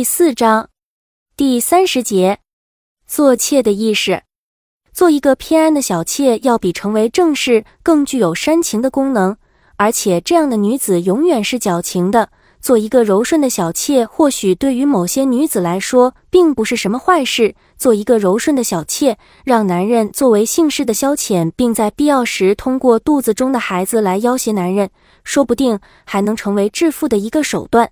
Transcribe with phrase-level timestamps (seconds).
[0.00, 0.70] 第四章
[1.36, 2.38] 第三十节，
[3.06, 4.22] 做妾的意识。
[4.94, 9.36] 做一个偏安的小妾，要比成为正室更具有煽情的功能，
[9.76, 12.30] 而且这样的女子永远是矫情的。
[12.62, 17.54] 做一个柔顺的小妾，或许对于某些女子来说，并不是什么坏事。
[17.76, 24.88] 做一个柔顺的小妾，让男人作为性事的消遣，并在必要时通过肚子中的孩子来要挟男人，
[25.24, 27.90] 说不定还能成为致富的一个手段，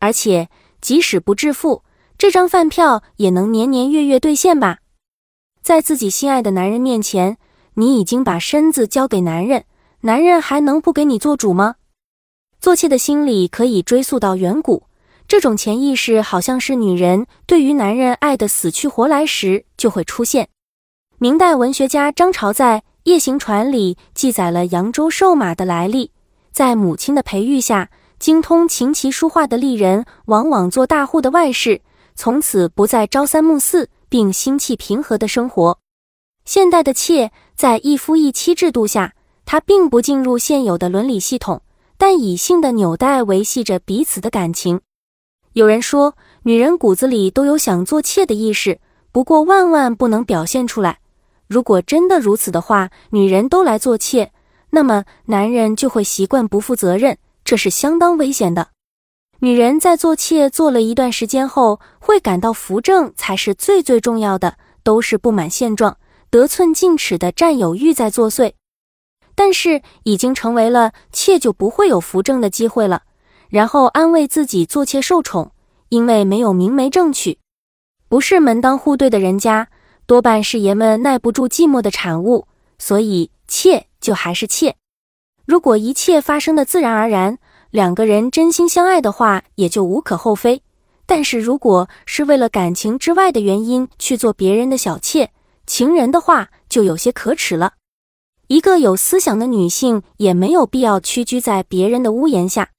[0.00, 0.50] 而且。
[0.80, 1.82] 即使不致富，
[2.16, 4.78] 这张饭票也能年年月月兑现吧？
[5.62, 7.36] 在自己心爱的男人面前，
[7.74, 9.64] 你已经把身子交给男人，
[10.00, 11.76] 男人还能不给你做主吗？
[12.60, 14.84] 做妾的心理可以追溯到远古，
[15.28, 20.48] 这种潜意识好像是女人对于男人爱的死去活来时就会出现。
[21.18, 26.10] 明代文学家张潮在《夜行船》里记载了扬州瘦马的来历，
[26.52, 27.90] 在母亲的培育下。
[28.20, 31.80] 精通琴棋书画的丽人，往往做大户的外室，
[32.14, 35.78] 从此不再朝三暮四，并心气平和的生活。
[36.44, 39.14] 现代的妾在一夫一妻制度下，
[39.46, 41.62] 她并不进入现有的伦理系统，
[41.96, 44.82] 但以性的纽带维系着彼此的感情。
[45.54, 48.80] 有人说，女人骨子里都有想做妾的意识，
[49.12, 50.98] 不过万万不能表现出来。
[51.48, 54.30] 如果真的如此的话，女人都来做妾，
[54.68, 57.16] 那么男人就会习惯不负责任。
[57.50, 58.68] 这是相当危险的。
[59.40, 65.96] 女人在做妾做了一段时间后，会感到扶正才是最最重要的，都是不满现状、
[66.30, 68.52] 得寸进尺的占有欲在作祟。
[69.34, 73.02] 但是已经成为了妾，就不会有扶正的机会了。
[73.48, 75.50] 然后安慰自己做妾受宠，
[75.88, 77.40] 因为没有明媒正娶，
[78.08, 79.66] 不是门当户对的人家，
[80.06, 82.46] 多半是爷们耐不住寂寞的产物，
[82.78, 84.76] 所以妾就还是妾。
[85.50, 87.36] 如果一切发生的自然而然，
[87.72, 90.62] 两个人真心相爱的话，也就无可厚非。
[91.06, 95.28] 但是如果是为了感情之外的原因去做别人的小妾、
[95.66, 97.72] 情人的话，就有些可耻了。
[98.46, 102.70] 一个有思想的女性也没有必要屈居在别人的屋檐下。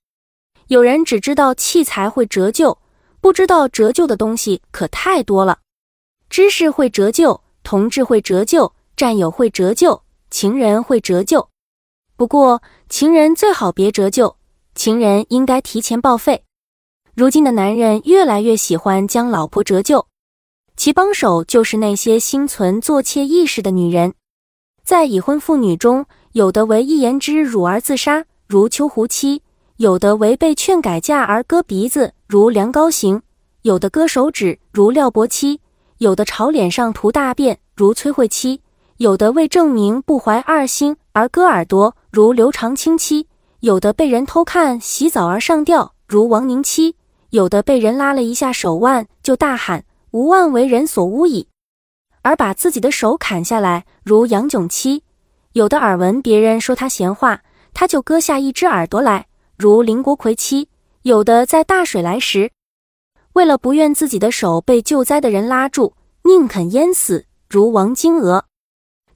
[0.68, 2.78] 有人只知道器材会折旧，
[3.20, 5.60] 不知道折旧的东西可太多了。
[6.30, 11.46] 知识会折旧，同志会折旧，战友会折旧，情人会折旧。
[12.22, 14.36] 不过，情人最好别折旧，
[14.76, 16.44] 情人应该提前报废。
[17.16, 20.06] 如今的男人越来越喜欢将老婆折旧，
[20.78, 24.14] 其帮手就是那些心存做妾意识的女人。
[24.84, 29.42] 在已婚妇女中，有的为一言之辱而自杀，如秋胡妻；
[29.78, 33.20] 有的为被劝改嫁而割鼻子，如梁高行；
[33.64, 35.58] 有的割手指，如廖伯妻；
[35.98, 38.60] 有的朝脸上涂大便，如崔慧妻；
[38.98, 41.96] 有的为证明不怀二心而割耳朵。
[42.12, 43.26] 如刘长卿妻，
[43.62, 46.94] 有的被人偷看洗澡而上吊，如王宁妻；
[47.30, 51.48] 有的被人拉了一下手腕就大喊“无万为人所污矣”，
[52.22, 55.04] 而把自己的手砍下来，如杨炯妻；
[55.54, 60.68] 有的耳闻别人说他闲话，他就割下一只耳朵来，如林国奎妻；
[61.04, 62.52] 有的在大水来时，
[63.32, 65.94] 为了不愿自己的手被救灾的人拉住，
[66.24, 68.44] 宁肯淹死，如王金娥。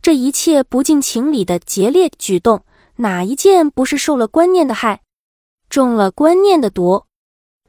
[0.01, 2.63] 这一切不近情理的劫掠举动。
[2.97, 5.01] 哪一件不是受了观念的害，
[5.69, 7.03] 中了观念的毒？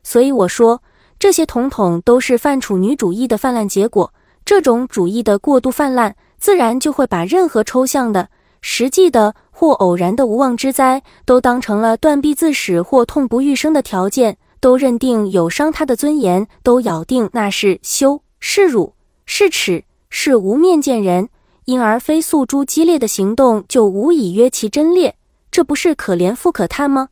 [0.02, 0.82] 所以我说，
[1.18, 4.12] 这些统统都是泛处女主义的泛滥结果。
[4.44, 8.28] 这种主义的过度泛滥，自然就会把任何抽象的、
[8.60, 18.94] 实际的或偶然的无妄之灾，都当成了断臂自使或痛不欲生的条件，都认定有伤他的尊严，都咬定那是羞、是辱、
[19.24, 21.28] 是耻、是无面见人。
[21.66, 25.16] 因而非诉诸激烈的行动，就无以约其真烈，
[25.50, 27.08] 这不是可怜妇可叹吗？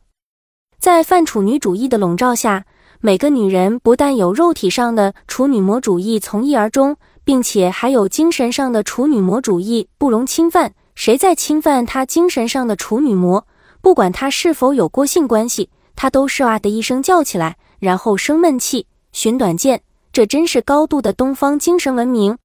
[0.79, 2.65] 在泛处女主义的笼罩下，
[3.01, 6.95] 每个女人不但有肉体上的处女膜主义从一而终，
[7.25, 10.73] 并且还有精神上的处女膜主义不容侵犯。
[10.95, 13.45] 谁在侵犯她精神上的处女膜，
[13.81, 19.81] 不管她是否有过性关系，她都是啊的一声叫起来，然后生闷气、寻短见。
[20.13, 22.37] 这真是高度的东方精神文明。